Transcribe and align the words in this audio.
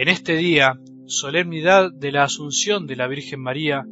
En 0.00 0.06
este 0.06 0.36
día, 0.36 0.78
solemnidad 1.06 1.90
de 1.92 2.12
la 2.12 2.22
Asunción 2.22 2.86
de 2.86 2.94
la 2.94 3.08
Virgen 3.08 3.40
María, 3.40 3.84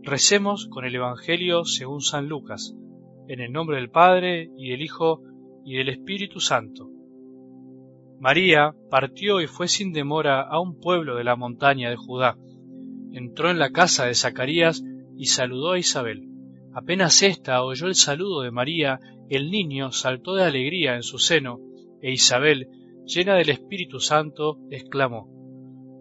recemos 0.00 0.66
con 0.66 0.86
el 0.86 0.94
Evangelio 0.94 1.66
según 1.66 2.00
San 2.00 2.30
Lucas, 2.30 2.74
en 3.28 3.40
el 3.40 3.52
nombre 3.52 3.76
del 3.76 3.90
Padre 3.90 4.48
y 4.56 4.70
del 4.70 4.80
Hijo 4.80 5.20
y 5.66 5.76
del 5.76 5.90
Espíritu 5.90 6.40
Santo. 6.40 6.88
María 8.18 8.74
partió 8.90 9.42
y 9.42 9.48
fue 9.48 9.68
sin 9.68 9.92
demora 9.92 10.40
a 10.40 10.58
un 10.60 10.80
pueblo 10.80 11.14
de 11.14 11.24
la 11.24 11.36
montaña 11.36 11.90
de 11.90 11.96
Judá. 11.96 12.38
Entró 13.12 13.50
en 13.50 13.58
la 13.58 13.70
casa 13.70 14.06
de 14.06 14.14
Zacarías 14.14 14.82
y 15.18 15.26
saludó 15.26 15.72
a 15.72 15.78
Isabel. 15.78 16.26
Apenas 16.72 17.22
ésta 17.22 17.62
oyó 17.62 17.86
el 17.86 17.96
saludo 17.96 18.40
de 18.40 18.50
María, 18.50 18.98
el 19.28 19.50
niño 19.50 19.92
saltó 19.92 20.36
de 20.36 20.44
alegría 20.44 20.94
en 20.94 21.02
su 21.02 21.18
seno, 21.18 21.60
e 22.00 22.10
Isabel, 22.10 22.66
llena 23.04 23.34
del 23.34 23.50
Espíritu 23.50 24.00
Santo, 24.00 24.56
exclamó 24.70 25.38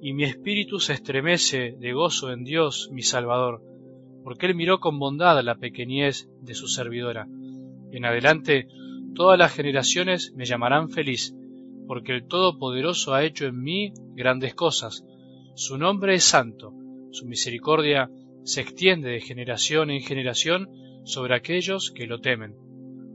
y 0.00 0.12
mi 0.12 0.24
espíritu 0.24 0.78
se 0.78 0.92
estremece 0.92 1.74
de 1.78 1.92
gozo 1.92 2.30
en 2.30 2.44
Dios 2.44 2.88
mi 2.92 3.02
Salvador, 3.02 3.62
porque 4.22 4.46
Él 4.46 4.54
miró 4.54 4.80
con 4.80 4.98
bondad 4.98 5.42
la 5.42 5.56
pequeñez 5.56 6.28
de 6.40 6.54
su 6.54 6.68
servidora. 6.68 7.26
En 7.90 8.04
adelante 8.04 8.68
todas 9.14 9.38
las 9.38 9.52
generaciones 9.52 10.32
me 10.36 10.44
llamarán 10.44 10.90
feliz, 10.90 11.34
porque 11.86 12.12
el 12.12 12.26
Todopoderoso 12.26 13.14
ha 13.14 13.24
hecho 13.24 13.46
en 13.46 13.60
mí 13.60 13.92
grandes 14.14 14.54
cosas. 14.54 15.04
Su 15.54 15.78
nombre 15.78 16.14
es 16.14 16.24
santo, 16.24 16.72
su 17.10 17.26
misericordia 17.26 18.10
se 18.44 18.60
extiende 18.60 19.10
de 19.10 19.20
generación 19.20 19.90
en 19.90 20.00
generación 20.00 20.68
sobre 21.04 21.34
aquellos 21.34 21.90
que 21.90 22.06
lo 22.06 22.20
temen. 22.20 22.54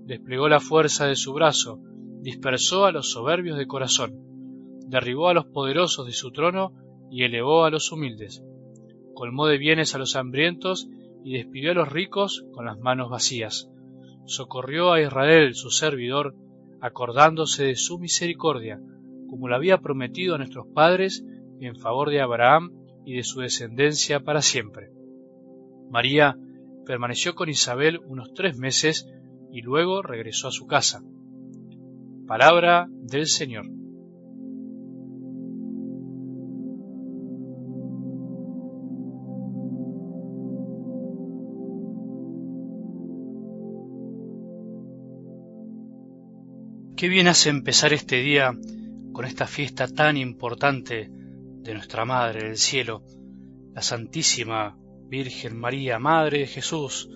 Desplegó 0.06 0.50
la 0.50 0.59
fuerza 0.59 1.08
de 1.08 1.16
su 1.16 1.34
brazo, 1.34 1.80
dispersó 2.22 2.86
a 2.86 2.92
los 2.92 3.11
soberbios 3.11 3.58
de 3.58 3.67
corazón 3.67 4.33
derribó 4.94 5.27
a 5.27 5.33
los 5.33 5.45
poderosos 5.47 6.05
de 6.05 6.13
su 6.13 6.31
trono 6.31 6.72
y 7.09 7.23
elevó 7.23 7.66
a 7.66 7.72
los 7.72 7.91
humildes. 7.91 8.44
Colmó 9.16 9.47
de 9.47 9.58
bienes 9.58 9.95
a 9.95 9.97
los 9.97 10.16
hambrientos 10.16 10.88
y 11.23 11.33
despidió 11.33 11.72
a 11.72 11.73
los 11.73 11.91
ricos 11.91 12.45
con 12.53 12.66
las 12.66 12.77
manos 12.77 13.09
vacías. 13.09 13.71
Socorrió 14.25 14.94
a 14.94 15.02
Israel, 15.02 15.55
su 15.55 15.71
servidor, 15.71 16.36
acordándose 16.80 17.64
de 17.64 17.75
su 17.75 17.97
misericordia, 17.97 18.80
como 19.30 19.47
lo 19.47 19.55
había 19.55 19.80
prometido 19.80 20.36
a 20.36 20.38
nuestros 20.38 20.67
padres, 20.67 21.25
en 21.59 21.75
favor 21.75 22.11
de 22.11 22.21
Abraham 22.21 22.71
y 23.03 23.16
de 23.16 23.23
su 23.23 23.39
descendencia 23.39 24.19
para 24.19 24.44
siempre. 24.44 24.91
María 25.89 26.38
permaneció 26.86 27.33
con 27.33 27.49
Isabel 27.49 27.99
unos 28.05 28.31
tres 28.36 28.58
meses 28.58 29.09
y 29.52 29.61
luego 29.61 30.03
regresó 30.03 30.49
a 30.49 30.52
su 30.52 30.67
casa. 30.67 31.02
Palabra 32.27 32.88
del 32.89 33.25
Señor. 33.25 33.83
Qué 47.03 47.09
bien 47.09 47.27
hace 47.27 47.49
empezar 47.49 47.91
este 47.91 48.21
día 48.21 48.58
con 49.11 49.25
esta 49.25 49.45
fiesta 49.45 49.89
tan 49.89 50.15
importante 50.15 51.09
de 51.09 51.73
nuestra 51.73 52.05
Madre 52.05 52.47
del 52.47 52.55
Cielo, 52.55 53.03
la 53.73 53.81
Santísima 53.81 54.77
Virgen 55.09 55.59
María, 55.59 55.99
Madre 55.99 56.39
de 56.39 56.47
Jesús, 56.47 57.09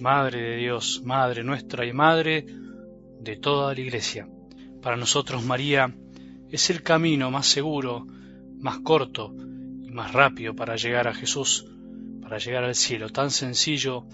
Madre 0.00 0.40
de 0.40 0.56
Dios, 0.58 1.02
Madre 1.04 1.42
nuestra 1.42 1.84
y 1.84 1.92
Madre 1.92 2.46
de 3.18 3.36
toda 3.38 3.74
la 3.74 3.80
Iglesia. 3.80 4.28
Para 4.80 4.96
nosotros 4.96 5.44
María 5.44 5.92
es 6.48 6.70
el 6.70 6.84
camino 6.84 7.32
más 7.32 7.48
seguro, 7.48 8.06
más 8.60 8.78
corto 8.84 9.34
y 9.82 9.90
más 9.90 10.12
rápido 10.12 10.54
para 10.54 10.76
llegar 10.76 11.08
a 11.08 11.12
Jesús, 11.12 11.66
para 12.22 12.38
llegar 12.38 12.62
al 12.62 12.76
cielo, 12.76 13.10
tan 13.10 13.32
sencillo 13.32 14.06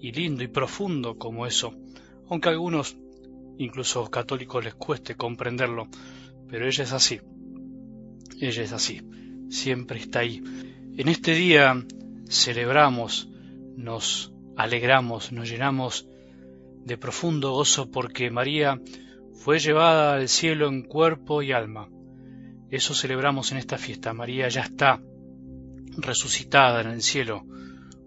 y 0.00 0.10
lindo 0.10 0.42
y 0.42 0.48
profundo 0.48 1.16
como 1.16 1.46
eso, 1.46 1.76
aunque 2.28 2.48
algunos 2.48 2.96
incluso 3.58 4.08
católicos 4.10 4.64
les 4.64 4.74
cueste 4.74 5.16
comprenderlo, 5.16 5.88
pero 6.48 6.66
ella 6.66 6.84
es 6.84 6.92
así. 6.92 7.20
Ella 8.40 8.62
es 8.62 8.72
así, 8.72 9.02
siempre 9.50 9.98
está 9.98 10.20
ahí. 10.20 10.42
En 10.96 11.08
este 11.08 11.34
día 11.34 11.84
celebramos, 12.28 13.28
nos 13.76 14.32
alegramos, 14.56 15.32
nos 15.32 15.48
llenamos 15.48 16.08
de 16.84 16.96
profundo 16.96 17.52
gozo 17.52 17.90
porque 17.90 18.30
María 18.30 18.80
fue 19.34 19.58
llevada 19.58 20.14
al 20.14 20.28
cielo 20.28 20.68
en 20.68 20.82
cuerpo 20.82 21.42
y 21.42 21.52
alma. 21.52 21.88
Eso 22.70 22.94
celebramos 22.94 23.50
en 23.52 23.58
esta 23.58 23.78
fiesta. 23.78 24.12
María 24.12 24.48
ya 24.48 24.62
está 24.62 25.00
resucitada 25.96 26.80
en 26.80 26.88
el 26.88 27.02
cielo, 27.02 27.44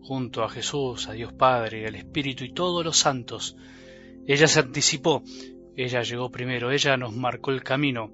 junto 0.02 0.44
a 0.44 0.50
Jesús, 0.50 1.08
a 1.10 1.14
Dios 1.14 1.34
Padre, 1.34 1.88
al 1.88 1.96
Espíritu 1.96 2.44
y 2.44 2.54
todos 2.54 2.86
los 2.86 2.98
santos 2.98 3.58
ella 4.28 4.48
se 4.48 4.60
anticipó, 4.60 5.24
ella 5.76 6.04
llegó 6.04 6.32
primero, 6.32 6.72
ella 6.72 6.98
nos 6.98 7.16
marcó 7.16 7.52
el 7.52 7.64
camino, 7.64 8.12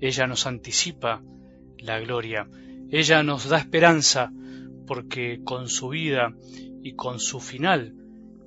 ella 0.00 0.26
nos 0.26 0.46
anticipa 0.46 1.22
la 1.78 2.00
gloria, 2.00 2.48
ella 2.90 3.22
nos 3.22 3.48
da 3.48 3.58
esperanza 3.58 4.32
porque 4.86 5.40
con 5.44 5.68
su 5.68 5.88
vida 5.88 6.34
y 6.82 6.94
con 6.94 7.20
su 7.20 7.40
final, 7.40 7.94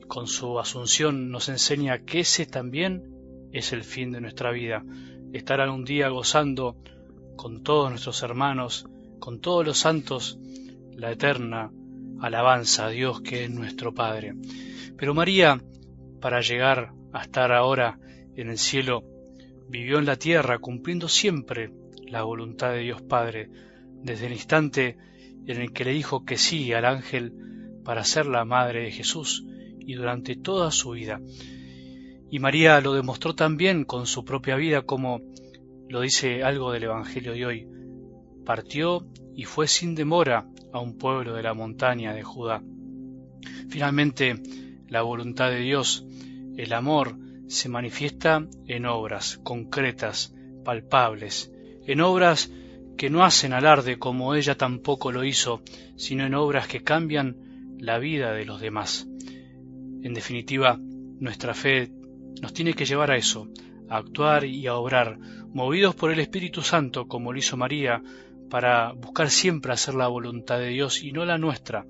con 0.08 0.28
su 0.28 0.60
asunción 0.60 1.30
nos 1.30 1.50
enseña 1.50 2.00
que 2.00 2.22
ese 2.22 2.46
también 2.46 3.50
es 3.52 3.74
el 3.74 3.84
fin 3.84 4.12
de 4.12 4.22
nuestra 4.22 4.52
vida, 4.52 4.84
estar 5.34 5.68
un 5.70 5.86
día 5.86 6.10
gozando 6.10 6.78
con 7.36 7.64
todos 7.64 7.90
nuestros 7.90 8.22
hermanos, 8.24 8.86
con 9.20 9.40
todos 9.40 9.66
los 9.66 9.78
santos, 9.78 10.40
la 10.96 11.12
eterna 11.12 11.72
alabanza 12.20 12.88
a 12.88 12.90
Dios 12.90 13.22
que 13.22 13.46
es 13.46 13.50
nuestro 13.50 13.94
Padre. 13.94 14.34
Pero 14.98 15.14
María 15.14 15.62
para 16.26 16.42
llegar 16.42 16.92
a 17.14 17.22
estar 17.22 17.52
ahora 17.52 18.00
en 18.36 18.50
el 18.50 18.58
cielo, 18.58 19.04
vivió 19.70 20.00
en 20.00 20.08
la 20.08 20.16
tierra 20.16 20.58
cumpliendo 20.58 21.08
siempre 21.08 21.72
la 22.08 22.24
voluntad 22.24 22.72
de 22.72 22.80
Dios 22.80 23.04
Padre, 23.04 23.52
desde 24.02 24.26
el 24.26 24.34
instante 24.34 24.98
en 25.46 25.62
el 25.62 25.72
que 25.72 25.86
le 25.86 25.92
dijo 25.92 26.26
que 26.26 26.38
sí 26.38 26.74
al 26.74 26.86
ángel 26.86 27.32
para 27.84 28.04
ser 28.04 28.26
la 28.26 28.44
madre 28.44 28.86
de 28.86 28.92
Jesús 28.92 29.46
y 29.80 29.94
durante 29.94 30.36
toda 30.36 30.72
su 30.72 30.94
vida. 30.94 31.22
Y 32.32 32.40
María 32.40 32.82
lo 32.82 32.96
demostró 32.96 33.36
también 33.36 33.84
con 33.84 34.08
su 34.08 34.26
propia 34.26 34.56
vida 34.56 34.82
como 34.82 35.22
lo 35.90 36.02
dice 36.02 36.42
algo 36.42 36.72
del 36.72 36.86
Evangelio 36.86 37.34
de 37.34 37.46
hoy. 37.46 37.68
Partió 38.44 39.06
y 39.36 39.44
fue 39.44 39.68
sin 39.68 39.94
demora 39.94 40.48
a 40.74 40.80
un 40.80 40.98
pueblo 40.98 41.36
de 41.36 41.44
la 41.44 41.54
montaña 41.54 42.16
de 42.16 42.24
Judá. 42.24 42.64
Finalmente, 43.70 44.42
la 44.88 45.02
voluntad 45.02 45.50
de 45.50 45.60
Dios, 45.60 46.06
el 46.58 46.74
amor, 46.74 47.18
se 47.48 47.70
manifiesta 47.70 48.48
en 48.68 48.86
obras 48.86 49.40
concretas, 49.44 50.34
palpables, 50.64 51.52
en 51.86 52.02
obras 52.02 52.52
que 52.98 53.10
no 53.10 53.24
hacen 53.24 53.54
alarde 53.54 54.00
como 54.00 54.36
ella 54.36 54.56
tampoco 54.56 55.12
lo 55.12 55.24
hizo, 55.24 55.62
sino 55.96 56.26
en 56.26 56.34
obras 56.34 56.68
que 56.68 56.84
cambian 56.84 57.76
la 57.78 58.00
vida 58.00 58.32
de 58.34 58.46
los 58.46 58.62
demás. 58.62 59.08
En 60.02 60.14
definitiva, 60.14 60.80
nuestra 61.20 61.54
fe 61.54 61.92
nos 62.42 62.54
tiene 62.54 62.74
que 62.74 62.86
llevar 62.86 63.12
a 63.12 63.18
eso, 63.18 63.48
a 63.90 63.98
actuar 63.98 64.46
y 64.46 64.68
a 64.68 64.76
obrar, 64.76 65.20
movidos 65.54 65.96
por 65.96 66.12
el 66.12 66.20
Espíritu 66.20 66.62
Santo, 66.62 67.08
como 67.08 67.32
lo 67.32 67.40
hizo 67.40 67.58
María, 67.58 68.02
para 68.50 68.94
buscar 68.94 69.30
siempre 69.30 69.74
hacer 69.74 69.96
la 69.96 70.08
voluntad 70.08 70.60
de 70.60 70.70
Dios 70.70 71.04
y 71.04 71.12
no 71.12 71.26
la 71.26 71.38
nuestra. 71.38 71.86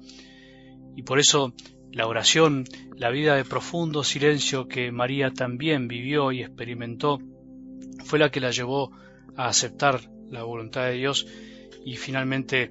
Y 0.95 1.03
por 1.03 1.19
eso 1.19 1.53
la 1.95 2.07
oración, 2.07 2.65
la 2.97 3.09
vida 3.09 3.37
de 3.37 3.45
profundo 3.45 4.03
silencio 4.03 4.67
que 4.67 4.91
María 4.91 5.31
también 5.31 5.87
vivió 5.87 6.33
y 6.33 6.41
experimentó, 6.41 7.19
fue 8.03 8.19
la 8.19 8.29
que 8.29 8.41
la 8.41 8.51
llevó 8.51 8.91
a 9.37 9.47
aceptar 9.47 10.01
la 10.29 10.43
voluntad 10.43 10.87
de 10.87 10.95
Dios 10.95 11.25
y 11.85 11.95
finalmente 11.95 12.69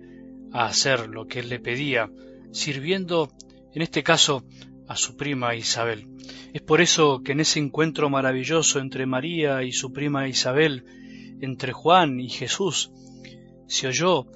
a 0.53 0.67
hacer 0.67 1.09
lo 1.09 1.27
que 1.27 1.41
Él 1.41 1.49
le 1.49 1.59
pedía, 1.59 2.11
sirviendo, 2.53 3.33
en 3.73 3.81
este 3.81 4.03
caso, 4.03 4.45
a 4.89 4.95
su 4.95 5.17
prima 5.17 5.55
Isabel. 5.55 6.07
Es 6.53 6.61
por 6.61 6.83
eso 6.83 7.23
que 7.25 7.33
en 7.33 7.41
ese 7.41 7.61
encuentro 7.61 8.11
maravilloso 8.11 8.79
entre 8.79 9.07
María 9.07 9.63
y 9.63 9.73
su 9.73 9.91
prima 9.91 10.29
Isabel, 10.29 10.85
entre 11.41 11.73
Juan 11.73 12.21
y 12.21 12.29
Jesús, 12.29 12.93
se 13.69 13.87
oyó, 13.87 14.27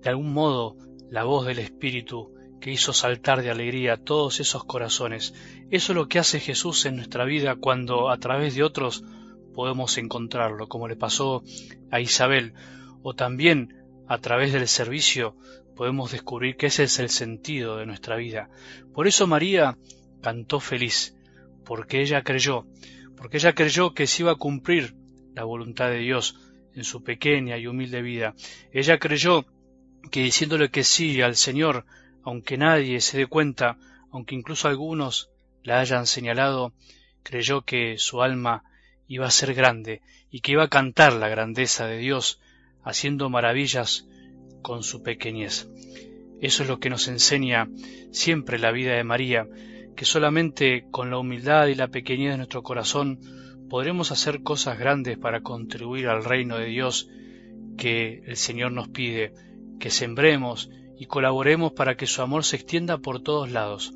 de 0.00 0.08
algún 0.08 0.32
modo, 0.32 0.78
la 1.10 1.24
voz 1.24 1.44
del 1.44 1.58
Espíritu 1.58 2.34
que 2.64 2.70
hizo 2.70 2.94
saltar 2.94 3.42
de 3.42 3.50
alegría 3.50 3.98
todos 3.98 4.40
esos 4.40 4.64
corazones. 4.64 5.34
Eso 5.70 5.92
es 5.92 5.96
lo 5.96 6.08
que 6.08 6.18
hace 6.18 6.40
Jesús 6.40 6.86
en 6.86 6.96
nuestra 6.96 7.26
vida 7.26 7.56
cuando 7.56 8.08
a 8.08 8.16
través 8.16 8.54
de 8.54 8.62
otros 8.62 9.04
podemos 9.54 9.98
encontrarlo, 9.98 10.66
como 10.66 10.88
le 10.88 10.96
pasó 10.96 11.42
a 11.90 12.00
Isabel, 12.00 12.54
o 13.02 13.12
también 13.12 13.84
a 14.08 14.16
través 14.16 14.54
del 14.54 14.66
servicio 14.66 15.36
podemos 15.76 16.12
descubrir 16.12 16.56
que 16.56 16.68
ese 16.68 16.84
es 16.84 16.98
el 17.00 17.10
sentido 17.10 17.76
de 17.76 17.84
nuestra 17.84 18.16
vida. 18.16 18.48
Por 18.94 19.06
eso 19.08 19.26
María 19.26 19.76
cantó 20.22 20.58
feliz, 20.58 21.14
porque 21.66 22.00
ella 22.00 22.22
creyó, 22.22 22.64
porque 23.14 23.36
ella 23.36 23.52
creyó 23.52 23.92
que 23.92 24.06
se 24.06 24.22
iba 24.22 24.32
a 24.32 24.36
cumplir 24.36 24.94
la 25.34 25.44
voluntad 25.44 25.90
de 25.90 25.98
Dios 25.98 26.40
en 26.74 26.84
su 26.84 27.04
pequeña 27.04 27.58
y 27.58 27.66
humilde 27.66 28.00
vida. 28.00 28.34
Ella 28.72 28.98
creyó 28.98 29.44
que 30.10 30.22
diciéndole 30.22 30.70
que 30.70 30.82
sí 30.82 31.20
al 31.20 31.36
Señor, 31.36 31.84
aunque 32.24 32.56
nadie 32.56 33.00
se 33.00 33.18
dé 33.18 33.26
cuenta, 33.26 33.78
aunque 34.10 34.34
incluso 34.34 34.68
algunos 34.68 35.30
la 35.62 35.80
hayan 35.80 36.06
señalado, 36.06 36.72
creyó 37.22 37.62
que 37.62 37.98
su 37.98 38.22
alma 38.22 38.64
iba 39.06 39.26
a 39.26 39.30
ser 39.30 39.54
grande 39.54 40.02
y 40.30 40.40
que 40.40 40.52
iba 40.52 40.64
a 40.64 40.68
cantar 40.68 41.12
la 41.12 41.28
grandeza 41.28 41.86
de 41.86 41.98
Dios, 41.98 42.40
haciendo 42.82 43.30
maravillas 43.30 44.06
con 44.62 44.82
su 44.82 45.02
pequeñez. 45.02 45.68
Eso 46.40 46.62
es 46.62 46.68
lo 46.68 46.78
que 46.78 46.90
nos 46.90 47.08
enseña 47.08 47.68
siempre 48.10 48.58
la 48.58 48.72
vida 48.72 48.94
de 48.94 49.04
María, 49.04 49.46
que 49.96 50.04
solamente 50.04 50.86
con 50.90 51.10
la 51.10 51.18
humildad 51.18 51.68
y 51.68 51.74
la 51.74 51.88
pequeñez 51.88 52.32
de 52.32 52.36
nuestro 52.38 52.62
corazón 52.62 53.20
podremos 53.70 54.10
hacer 54.12 54.42
cosas 54.42 54.78
grandes 54.78 55.18
para 55.18 55.42
contribuir 55.42 56.08
al 56.08 56.24
reino 56.24 56.58
de 56.58 56.66
Dios 56.66 57.08
que 57.76 58.22
el 58.26 58.36
Señor 58.36 58.72
nos 58.72 58.88
pide, 58.88 59.32
que 59.78 59.90
sembremos 59.90 60.70
y 60.98 61.06
colaboremos 61.06 61.72
para 61.72 61.96
que 61.96 62.06
su 62.06 62.22
amor 62.22 62.44
se 62.44 62.56
extienda 62.56 62.98
por 62.98 63.22
todos 63.22 63.50
lados, 63.50 63.92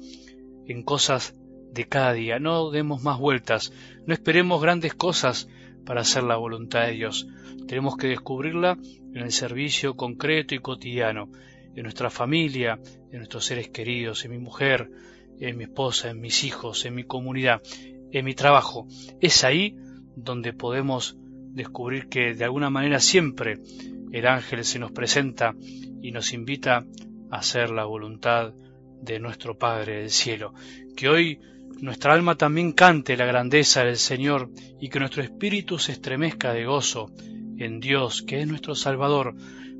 en 0.66 0.82
cosas 0.82 1.34
de 1.72 1.86
cada 1.86 2.12
día. 2.12 2.38
No 2.38 2.70
demos 2.70 3.02
más 3.02 3.18
vueltas, 3.18 3.72
no 4.06 4.14
esperemos 4.14 4.60
grandes 4.60 4.94
cosas 4.94 5.48
para 5.84 6.02
hacer 6.02 6.22
la 6.24 6.36
voluntad 6.36 6.86
de 6.86 6.92
Dios. 6.92 7.26
Tenemos 7.66 7.96
que 7.96 8.08
descubrirla 8.08 8.78
en 9.14 9.22
el 9.22 9.32
servicio 9.32 9.96
concreto 9.96 10.54
y 10.54 10.58
cotidiano, 10.58 11.30
en 11.74 11.82
nuestra 11.82 12.10
familia, 12.10 12.80
en 13.10 13.18
nuestros 13.18 13.46
seres 13.46 13.68
queridos, 13.68 14.24
en 14.24 14.32
mi 14.32 14.38
mujer, 14.38 14.90
en 15.40 15.56
mi 15.56 15.64
esposa, 15.64 16.10
en 16.10 16.20
mis 16.20 16.44
hijos, 16.44 16.84
en 16.84 16.94
mi 16.94 17.04
comunidad, 17.04 17.62
en 18.10 18.24
mi 18.24 18.34
trabajo. 18.34 18.86
Es 19.20 19.44
ahí 19.44 19.76
donde 20.16 20.52
podemos 20.52 21.16
descubrir 21.52 22.08
que 22.08 22.34
de 22.34 22.44
alguna 22.44 22.70
manera 22.70 23.00
siempre 23.00 23.60
el 24.12 24.26
ángel 24.26 24.64
se 24.64 24.78
nos 24.78 24.92
presenta 24.92 25.54
y 26.02 26.12
nos 26.12 26.32
invita 26.32 26.84
a 27.30 27.36
hacer 27.36 27.70
la 27.70 27.84
voluntad 27.84 28.54
de 29.02 29.18
nuestro 29.18 29.58
Padre 29.58 30.00
del 30.00 30.10
cielo. 30.10 30.54
Que 30.96 31.08
hoy 31.08 31.40
nuestra 31.80 32.12
alma 32.12 32.36
también 32.36 32.72
cante 32.72 33.16
la 33.16 33.26
grandeza 33.26 33.84
del 33.84 33.96
Señor 33.96 34.50
y 34.80 34.88
que 34.88 34.98
nuestro 34.98 35.22
espíritu 35.22 35.78
se 35.78 35.92
estremezca 35.92 36.52
de 36.52 36.64
gozo 36.64 37.12
en 37.58 37.80
Dios, 37.80 38.22
que 38.22 38.40
es 38.40 38.48
nuestro 38.48 38.74
Salvador, 38.74 39.34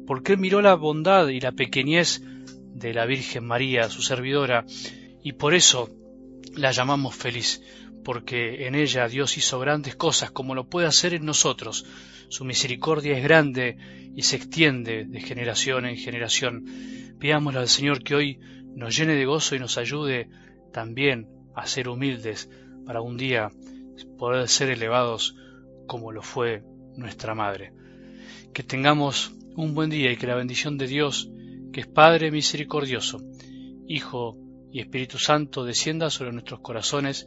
porque 0.07 0.33
Él 0.33 0.39
miró 0.39 0.61
la 0.63 0.75
bondad 0.75 1.29
y 1.29 1.41
la 1.41 1.53
pequeñez 1.53 2.23
de 2.23 2.95
la 2.95 3.07
Virgen 3.07 3.45
María, 3.45 3.89
su 3.89 4.03
servidora, 4.03 4.65
y 5.23 5.33
por 5.33 5.55
eso 5.55 5.91
la 6.55 6.71
llamamos 6.71 7.15
feliz, 7.15 7.63
porque 8.05 8.67
en 8.67 8.75
ella 8.75 9.09
Dios 9.09 9.37
hizo 9.37 9.59
grandes 9.59 9.97
cosas 9.97 10.31
como 10.31 10.55
lo 10.55 10.69
puede 10.69 10.87
hacer 10.87 11.15
en 11.15 11.25
nosotros. 11.25 11.85
Su 12.29 12.45
misericordia 12.45 13.17
es 13.17 13.23
grande 13.23 13.77
y 14.15 14.23
se 14.23 14.37
extiende 14.37 15.05
de 15.05 15.21
generación 15.21 15.87
en 15.87 15.97
generación. 15.97 16.65
Pidámosle 17.19 17.61
al 17.61 17.69
Señor 17.69 18.03
que 18.03 18.15
hoy 18.15 18.39
nos 18.75 18.97
llene 18.97 19.15
de 19.15 19.25
gozo 19.25 19.57
y 19.57 19.59
nos 19.59 19.79
ayude 19.79 20.29
también 20.73 21.29
a 21.55 21.67
ser 21.67 21.89
humildes 21.89 22.51
para 22.87 23.01
un 23.01 23.17
día 23.17 23.51
poder 24.19 24.49
ser 24.49 24.71
elevados 24.71 25.37
como 25.87 26.13
lo 26.13 26.23
fue 26.23 26.63
nuestra 26.97 27.35
Madre. 27.35 27.73
Que 28.53 28.63
tengamos 28.63 29.35
un 29.57 29.75
buen 29.75 29.91
día 29.91 30.13
y 30.13 30.17
que 30.17 30.27
la 30.27 30.37
bendición 30.37 30.79
de 30.79 30.87
Dios, 30.87 31.31
que 31.73 31.81
es 31.81 31.87
Padre 31.87 32.31
misericordioso, 32.31 33.21
Hijo 33.89 34.37
y 34.71 34.81
Espíritu 34.81 35.19
Santo, 35.19 35.65
descienda 35.65 36.11
sobre 36.11 36.33
nuestros 36.33 36.61
corazones 36.61 37.27